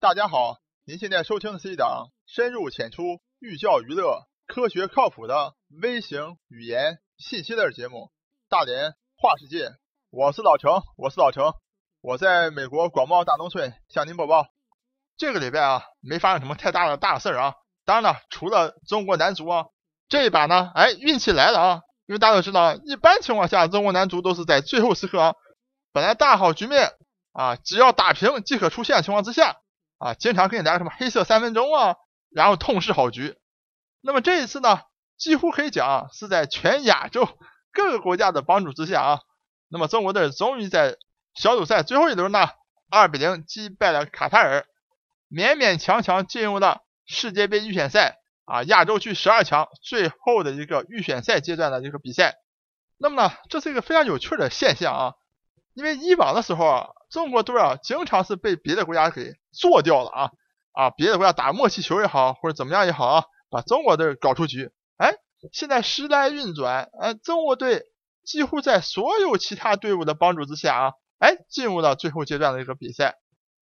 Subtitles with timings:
[0.00, 3.02] 大家好，您现在收听的是一档深入浅出、
[3.40, 7.96] 寓教于乐、科学靠谱的微型语言信息类节目
[8.48, 9.70] 《大连话世界》。
[10.10, 11.52] 我是老程，我是老程，
[12.00, 14.46] 我在美国广袤大农村向您播报。
[15.16, 17.54] 这个礼拜啊，没发生什么太大的大事儿啊。
[17.84, 19.64] 当然了，除了中国男足啊，
[20.08, 21.80] 这一把呢，哎，运气来了啊。
[22.06, 25.34] 因为大家都知道，一般情况下，中国男足都是在最后时刻啊，
[25.92, 26.92] 本来大好局面
[27.32, 29.56] 啊，只要打平即可出线的情况之下
[29.98, 31.96] 啊，经常给你来什么黑色三分钟啊，
[32.30, 33.36] 然后痛失好局。
[34.00, 34.80] 那么这一次呢，
[35.16, 37.28] 几乎可以讲是在全亚洲
[37.72, 39.20] 各个国家的帮助之下啊，
[39.68, 40.96] 那么中国队终于在
[41.34, 42.48] 小组赛最后一轮呢，
[42.90, 44.66] 二比零击败了卡塔尔，
[45.30, 48.16] 勉勉强强进入了世界杯预选赛。
[48.50, 52.36] 啊，亚洲区十二强最后的一个预选赛阶段的一个比赛，
[52.96, 55.12] 那么呢，这是一个非常有趣的现象啊，
[55.74, 60.30] 因为以往的时候啊，中国队啊经常是被别的国家给做掉了啊
[60.72, 64.70] 啊，别的国家打默契球也好，或者怎么样也好啊，把中国队搞出局。
[64.96, 65.14] 哎，
[65.52, 67.84] 现在时来运转，哎，中国队
[68.24, 73.16] 几乎在所有其他队伍的帮助之下啊，哎，进入到最后阶段的一个比赛。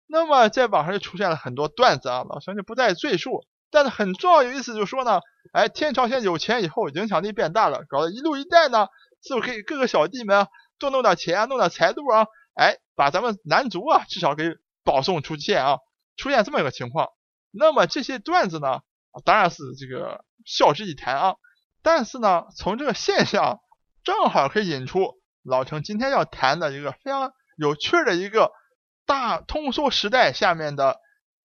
[0.07, 3.45] 那么在网上就出现了很多段子啊，老陈就不再赘述。
[3.73, 5.21] 但是很重要有意思，就是说呢，
[5.53, 8.87] 哎，天朝现在有钱以后，影响力变大了，搞得一路一带呢，
[9.23, 12.27] 是不是可以各个小弟们多弄点钱啊，弄点财路啊？
[12.53, 15.77] 哎，把咱们男足啊，至少给保送出线啊，
[16.17, 17.09] 出现这么一个情况。
[17.51, 18.81] 那么这些段子呢，
[19.25, 21.35] 当然是这个笑之以谈啊。
[21.81, 23.59] 但是呢，从这个现象
[24.03, 28.51] 正好可以引出老陈今天要谈的一个非常有趣的一个
[29.05, 30.99] 大通缩时代下面的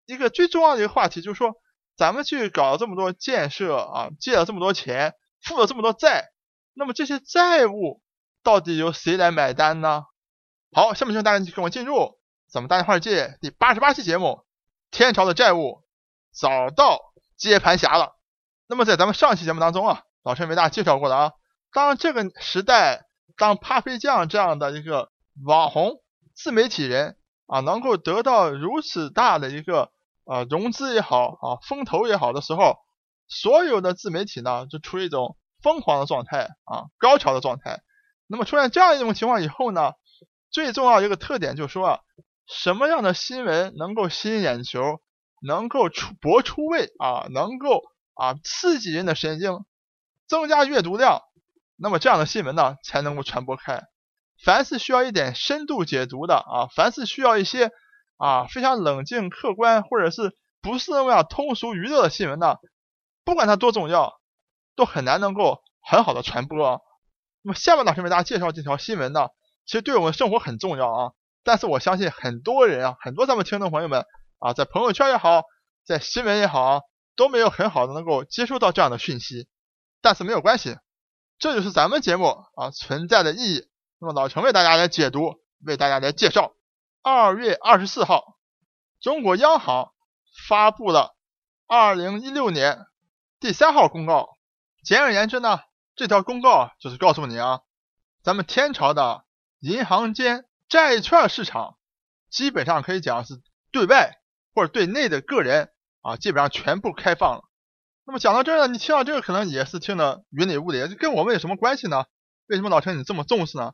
[0.04, 1.54] 一个最重要的一个话题，就是说。
[1.98, 6.26] 咱们去搞了这么多建设啊，借了这么多钱，负了这么多债，
[6.74, 8.02] 那么这些债务
[8.42, 10.04] 到底由谁来买单呢？
[10.77, 12.19] 好，下面就大家跟我进入
[12.50, 14.44] 咱们大话世界第八十八期节目，
[14.91, 15.82] 天朝的债务
[16.34, 18.14] 找到接盘侠了。
[18.69, 21.32] 那么在咱们上期节目当中啊，老陈为大家介绍过的啊，
[21.72, 23.06] 当这个时代，
[23.38, 25.10] 当咖啡酱这样的一个
[25.47, 26.03] 网红
[26.34, 27.16] 自媒体人
[27.47, 29.91] 啊，能够得到如此大的一个。
[30.26, 32.76] 啊，融资也好啊，风投也好的时候，
[33.28, 37.81] 所有的自媒体呢就处于一种疯狂的状态啊，高潮的状态。
[38.26, 39.93] 那么出现这样一种情况以后呢，
[40.56, 42.00] 最重要一个特点就是说啊，
[42.47, 45.03] 什么样的新闻能够吸引眼球，
[45.43, 47.83] 能够出博出位啊，能够
[48.15, 49.67] 啊刺激人的神经，
[50.27, 51.21] 增加阅读量，
[51.77, 53.83] 那么这样的新闻呢才能够传播开。
[54.43, 57.71] 凡是需要一点深度解读的啊，凡是需要一些。
[58.19, 62.56] 啊，非常冷静、客观，或者是不是那么样通俗娱乐的新闻呢？
[63.27, 64.19] 不管它多重要，
[64.75, 66.81] 都很难能够很好的传播。
[67.43, 69.28] 那么下面老师为大家介绍这条新闻呢，
[69.66, 71.12] 其实对我们生活很重要啊。
[71.44, 74.06] 但是我相信很多人啊，很多咱们听众朋友们
[74.38, 75.43] 啊，在朋友圈也好，
[75.84, 76.82] 在新闻也好，
[77.15, 79.47] 都没有很好的能够接收到这样的讯息。
[80.00, 80.76] 但是没有关系，
[81.38, 83.69] 这就是咱们节目啊存在的意义。
[83.99, 86.53] 那么老陈为大家来解读，为大家来介绍。
[87.03, 88.37] 二月二十四号，
[89.00, 89.93] 中国央行
[90.49, 91.16] 发布了
[91.66, 92.87] 二零一六年
[93.41, 94.31] 第三号公告。
[94.84, 95.60] 简而言之呢，
[95.94, 97.60] 这条公告就是告诉你啊，
[98.22, 99.25] 咱们天朝的
[99.66, 101.77] 银行间债券市场
[102.31, 104.12] 基本上可以讲是对外
[104.54, 105.72] 或者对内的个人
[106.03, 107.43] 啊，基本上全部开放了。
[108.05, 112.05] 那么讲到这儿呢，你听到这个可能也是听得云里雾里，跟我们有什么关系呢？
[112.47, 113.72] 为什么老陈你这么重视呢？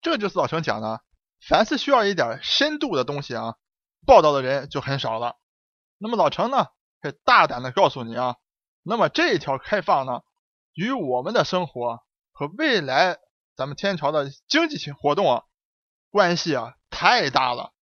[0.00, 1.02] 这就是老陈讲的。
[1.46, 3.56] 凡是需要一点深度的东西啊，
[4.06, 5.36] 报道的人就很少了。
[5.98, 6.68] 那么老陈呢，
[7.02, 8.36] 可以大胆的告诉你啊，
[8.82, 10.22] 那么这一条开放呢，
[10.72, 12.00] 与我们的生活
[12.32, 13.18] 和未来
[13.58, 15.42] 咱们天朝的经济性活动啊，
[16.10, 17.72] 关系啊太大了，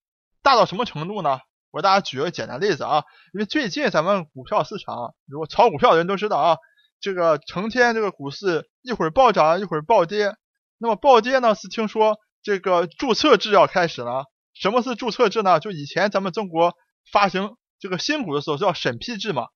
[0.43, 1.41] 大到什么程度呢？
[1.71, 3.05] 我给大家举个简单例子啊，
[3.35, 6.57] 因为最近咱们股票市场，如果炒股票的人都知道啊，
[6.99, 10.35] 这个成天这个股市一会儿暴涨一会儿暴跌，
[10.79, 12.17] 那么暴跌呢是听说。
[12.43, 14.27] 这个注册制要开始了。
[14.55, 15.61] 什么是注册制呢？
[15.61, 16.75] 就以前咱们中国
[17.11, 19.49] 发行这个新股的时候叫审批制嘛。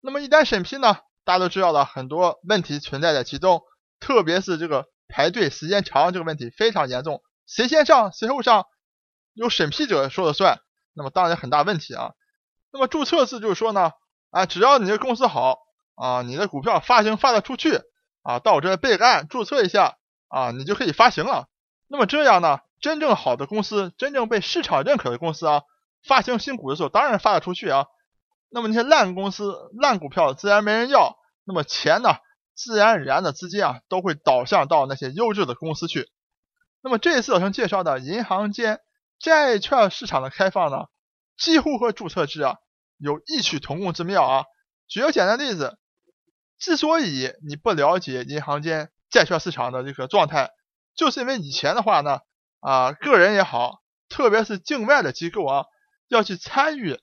[0.00, 3.62] 那么一旦审批呢，大家都知道了很多问题存在在其中，
[3.98, 7.22] 特别是这个排队时间长这个问题非常严重。
[7.46, 8.66] 谁先上谁后上，
[9.34, 10.60] 由审批者说了算，
[10.94, 12.12] 那么当然很大问题啊。
[12.72, 13.92] 那么注册制就是说呢，
[14.30, 15.58] 啊，只要你的公司好
[15.94, 17.80] 啊，你的股票发行发得出去
[18.22, 19.96] 啊，到我这备案注册一下
[20.28, 21.48] 啊，你就可以发行了。
[21.88, 25.62] 那么这样呢，真正好的公司，真正被市场认可的公司啊，
[26.04, 27.86] 发行新股的时候，当然发得出去啊。
[28.48, 32.16] 那么那些烂公司、烂股票自然没人要，那么钱呢，
[32.56, 36.08] 自然而然的资金啊，都会导向到那些优质的公司去。
[36.80, 38.80] 那么这一次老陈介绍的银行间
[39.18, 40.86] 债券市场的开放呢，
[41.36, 42.56] 几乎和注册制啊
[42.96, 44.44] 有异曲同工之妙啊。
[44.88, 45.78] 举个简单例子，
[46.58, 50.50] 之所以你不了解银行间债券市场的这个状态，
[50.94, 52.20] 就是因为以前的话呢，
[52.60, 55.64] 啊，个人也好，特别是境外的机构啊，
[56.08, 56.98] 要去参与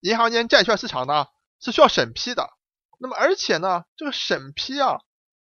[0.00, 1.26] 银行间债券市场呢，
[1.60, 2.48] 是需要审批的。
[2.98, 4.98] 那么而且呢，这个审批啊，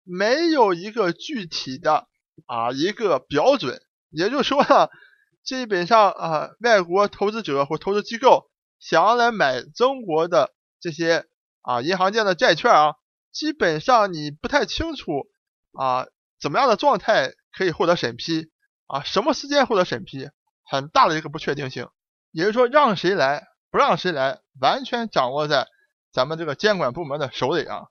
[0.05, 2.07] 没有一个具体的
[2.47, 4.89] 啊一个标准，也就是说呢，
[5.45, 11.27] 基本上啊，外国投资者或投资机构想要来买中国的这些。
[11.65, 12.95] 啊，银行间的债券啊，
[13.31, 15.29] 基本上你不太清楚
[15.75, 16.09] 啊，
[16.41, 18.51] 怎么样的状态可以获得审批
[18.89, 19.05] 啊？
[19.05, 20.29] 什么时间获得审批？
[20.65, 21.89] 很大的一个不确定性。
[22.33, 25.69] 也就是说，让谁来，不让谁来，完全掌握在
[26.13, 27.87] 咱们这个监管部门的手里啊。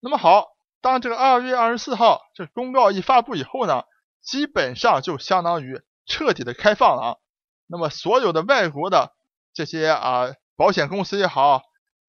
[0.00, 0.48] 那么好，
[0.80, 3.84] 当这个二月二十四号这公告一发布以后呢，
[4.22, 7.16] 基本上就相当于彻底的开放了啊。
[7.66, 9.12] 那么所有的外国的
[9.54, 11.62] 这些啊保险公司也好。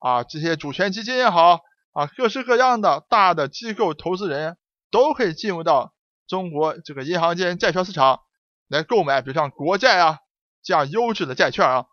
[0.03, 1.59] 啊，这些主权基金也好，
[1.93, 4.57] 啊，各式各样的大的机构投资人
[4.89, 5.93] 都可以进入到
[6.27, 8.21] 中国这个银行间债券市场
[8.67, 10.17] 来购买，比如像国债啊
[10.63, 11.85] 这样优质的债券啊，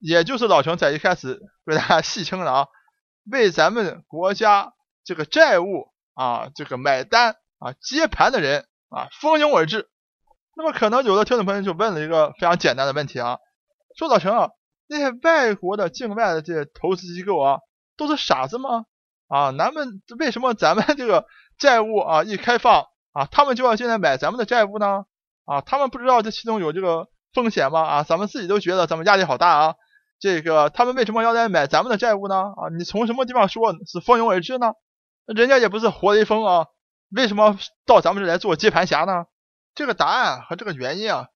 [0.00, 2.66] 也就是老熊在一开始为大家戏称的啊，
[3.30, 4.72] 为咱们国家
[5.04, 9.88] 这个债务啊这个买单啊接盘的人啊蜂拥而至。
[10.56, 13.38] 那么可能有的听众朋友就问了一个非常简单的问题啊，
[13.96, 14.50] 说老陈啊。
[14.88, 17.60] 那些外国的境外的这些投资机构啊，
[17.96, 18.84] 都是傻子吗？
[19.26, 21.24] 啊，咱们为什么咱们这个
[21.56, 25.06] 债务啊一开放啊，他们就要进来买咱们的债务呢？
[25.46, 27.80] 啊，他们不知道这其中有这个风险吗？
[27.80, 29.74] 啊，咱们自己都觉得咱们压力好大啊。
[30.22, 32.36] 这个他们为什么要来买咱们的债务呢？
[32.36, 34.72] 啊，你从什么地方说是蜂拥而至呢？
[35.26, 36.66] 人家也不是活雷锋啊，
[37.10, 39.24] 为什么到咱们这来做接盘侠呢？
[39.74, 41.26] 这个答案和这个原因啊，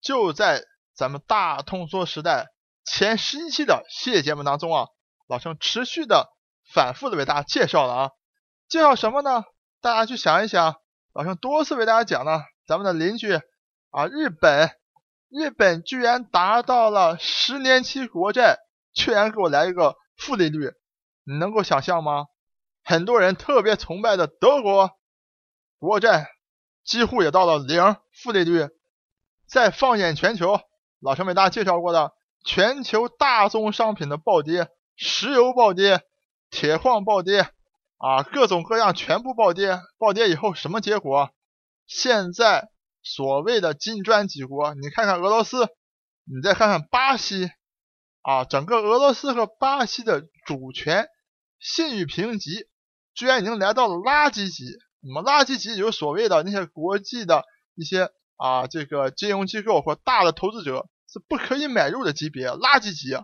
[0.00, 0.64] 就在
[0.96, 2.48] 咱们大通缩时代。
[2.84, 4.88] 前十一期的系列节目当中啊，
[5.28, 6.30] 老陈持续的
[6.72, 8.10] 反复的为大家介绍了啊，
[8.68, 9.44] 介绍什么呢？
[9.80, 10.74] 大家去想一想，
[11.12, 13.32] 老陈多次为大家讲呢，咱们的邻居
[13.90, 14.70] 啊，日本，
[15.34, 18.60] 日本居然达到了十年期国债
[18.92, 20.70] 居然给我来一个负利率，
[21.24, 22.26] 你能够想象吗？
[22.84, 24.92] 很多人特别崇拜的德国
[25.80, 26.28] 国债
[26.84, 28.68] 几乎也到了零负利率，
[29.48, 30.60] 再放眼全球，
[31.00, 32.12] 老陈给大家介绍过的。
[32.44, 36.02] 全球大宗商品的暴跌，石油暴跌，
[36.48, 37.48] 铁矿暴跌，
[37.96, 39.80] 啊，各种各样全部暴跌。
[39.98, 41.30] 暴跌以后什么结果？
[41.86, 42.68] 现在
[43.04, 45.68] 所谓的金砖几国，你看看俄罗斯，
[46.24, 47.48] 你再看看巴西，
[48.22, 51.06] 啊，整个俄罗斯和巴西的主权
[51.60, 52.66] 信誉评级
[53.14, 54.64] 居然已经来到了垃圾级。
[55.00, 57.44] 那么垃圾级就是所谓的那些国际的
[57.76, 60.88] 一些啊，这个金融机构或大的投资者。
[61.06, 63.16] 是不可以买入的级别，垃圾级。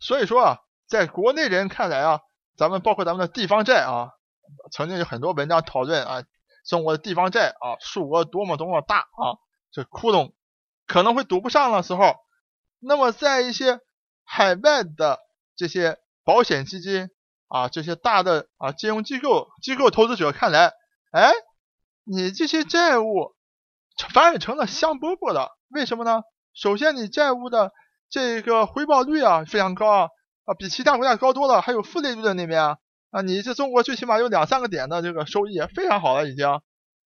[0.00, 0.58] 所以说啊，
[0.88, 2.18] 在国内人看来啊，
[2.56, 4.10] 咱们包括咱们的地方债啊，
[4.72, 6.24] 曾经有很多文章讨论啊，
[6.66, 9.38] 中国的地方债啊，数额多么多么大啊，
[9.70, 10.32] 这窟窿
[10.86, 12.16] 可能会堵不上的时候，
[12.80, 13.80] 那么在一些
[14.24, 15.18] 海外的
[15.56, 17.10] 这些保险基金
[17.48, 20.72] 啊，这些大的啊金融机构机构投资者看来，
[21.12, 21.32] 哎，
[22.04, 23.34] 你这些债务
[24.12, 26.22] 反而成了香饽饽的，为什么呢？
[26.54, 27.72] 首先，你债务的
[28.10, 30.08] 这个回报率啊非常高啊，
[30.44, 32.78] 啊比其他国家高多了，还有负利率的那边啊，
[33.10, 36.46] 啊你这中国最起码有两三个点的这个收益，非常好了已经。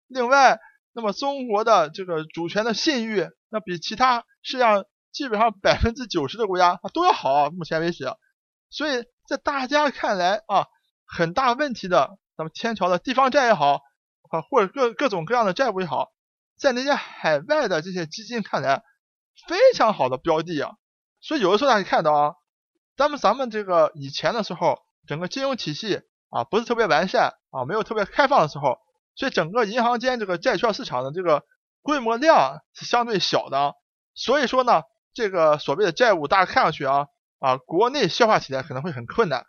[0.07, 0.59] 另外，
[0.93, 8.05] 那么中国的这个主权的信誉，那比其他世界上基本上百分之九十的国家都要好，目前为止。
[8.71, 10.67] 所以在大家看来啊，
[11.07, 13.81] 很大问题的，咱们天朝的地方债也好
[14.31, 16.11] 啊，或者各各种各样的债务也好，
[16.59, 18.83] 在那些海外的这些基金看来。
[19.49, 20.75] 非常好的标的啊，
[21.23, 22.35] 所以有的时候大家看到啊，
[22.95, 24.79] 咱们咱们这个以前的时候，
[25.11, 28.79] 整个金融体系啊不是特别完善啊，没有特别开放的时候，
[29.17, 31.43] 所以整个银行间这个债券市场的这个
[31.83, 33.75] 规模量是相对小的，
[34.15, 37.09] 所以说呢，这个所谓的债务大家看上去啊
[37.41, 39.47] 啊国内消化起来可能会很困难，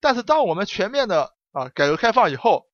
[0.00, 2.64] 但是当我们全面的啊改革开放以后，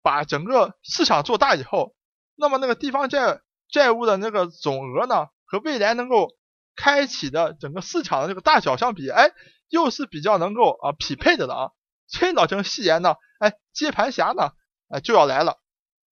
[0.00, 1.96] 把整个市场做大以后，
[2.36, 5.26] 那么那个地方债债务的那个总额呢？
[5.50, 6.28] 和未来能够
[6.76, 9.32] 开启的整个市场的这个大小相比，哎，
[9.68, 11.70] 又是比较能够啊匹配的了啊。
[12.08, 14.52] 所以老陈戏言呢，哎，接盘侠呢，
[14.88, 15.58] 哎就要来了。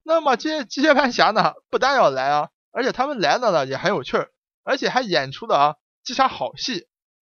[0.05, 4.31] 那么接接盘侠呢，不但要来啊，而且他们来了呢也很有趣儿，
[4.63, 5.75] 而且还演出了啊
[6.05, 6.87] 这场好戏。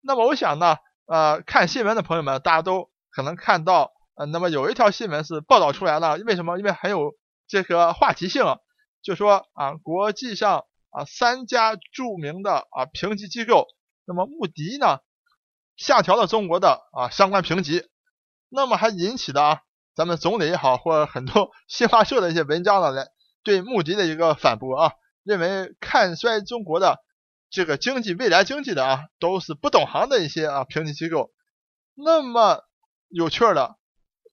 [0.02, 6.58] 那么我想呢，呃，看新闻的朋友们，大家都可能看到，呃，那么有一条新闻是报道出来了，为什么？
[6.58, 7.14] 因为很有
[7.46, 8.44] 这个话题性，
[9.02, 10.64] 就说啊，国际上。
[10.90, 13.66] 啊，三家著名的啊评级机构，
[14.06, 15.00] 那么穆迪呢，
[15.76, 17.86] 下调了中国的啊相关评级，
[18.48, 19.60] 那么还引起的啊
[19.94, 23.08] 咱们总理也好，或者很多 新华社的一些文章呢，来
[23.42, 24.92] 对穆迪的一个反驳啊，
[25.24, 26.98] 认为看衰中国的
[27.50, 31.32] 这个经济未来经济的啊都是不懂行的一些啊评级机构。
[31.94, 32.62] 那么
[33.08, 33.76] 有趣的，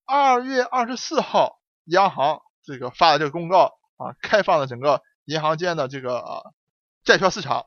[0.05, 6.41] 二月二十四号，央行这个发的这个公告啊，开放了整个银行间的这个啊
[7.03, 7.65] 债券市场，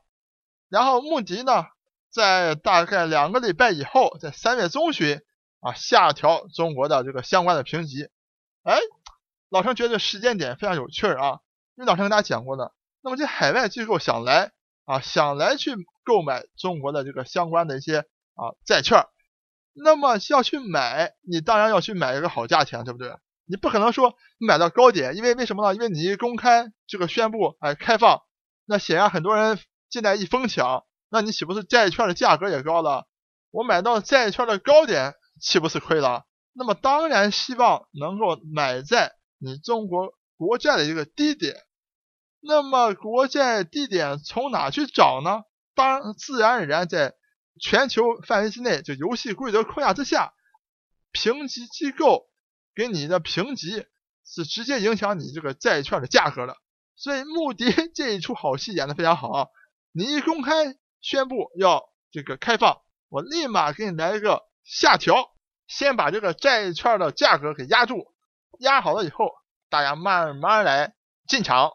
[0.69, 1.65] 然后穆迪呢，
[2.09, 5.21] 在大概两个礼拜以后，在三月中旬
[5.59, 8.09] 啊下调中国的这个相关的评级，
[8.63, 8.77] 哎，
[9.49, 11.39] 老陈觉得时间点非常有趣啊，
[11.75, 14.51] 因为老陈跟大家讲过的，那么这海外机构想来
[14.85, 17.99] 啊想来去购买中国的这个相关的一些
[18.35, 19.05] 啊债券。
[19.81, 23.15] 那么要去买，你当然要去买一个好价钱，对不对？
[23.45, 25.73] 你不可能说买到高点，因为为什么呢？
[25.73, 28.21] 因为你一公开这个宣布，哎，开放，
[28.65, 29.57] 那显然很多人
[29.89, 33.07] 进来一疯抢，那你岂不是债券的价格也高了？
[33.51, 36.25] 我买到债券的高点，岂不是亏了？
[36.53, 41.55] 那么当然希望能够买在你中国国债的一个低点。
[42.41, 45.43] 那么国债低点从哪去找呢？
[45.75, 47.15] 当自然而然在。
[47.61, 50.33] 全球范围之内，就游戏规则框架之下，
[51.11, 52.29] 评级机构
[52.73, 53.85] 给你的评级
[54.25, 56.55] 是直接影响你这个债券的价格的。
[56.95, 59.47] 所以穆迪 这一出好戏演的非常好啊！
[59.91, 62.77] 你一公开宣布要这个开放，
[63.09, 65.31] 我立马给你来一个下调，
[65.67, 68.13] 先把这个债券的价格给压住，
[68.59, 69.31] 压好了以后，
[69.69, 70.93] 大家慢慢来
[71.27, 71.71] 进场。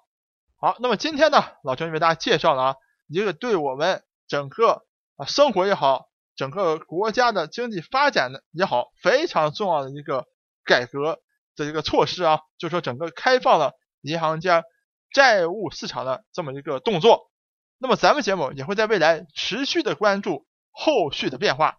[0.61, 2.77] 好，那么今天呢，老陈为大家介绍了啊
[3.09, 4.87] 一个对我们整个。
[5.17, 10.27] 啊，生活也好，整个国家的经济发展的也好，非常重要的一个
[10.65, 11.21] 改革
[11.55, 14.65] 的一个措施啊，就是说整个开放了银行间
[15.13, 17.31] 债务市场的这么一个动作。
[17.79, 21.79] 那么咱们节目也会在未来持续的关注后续的变化。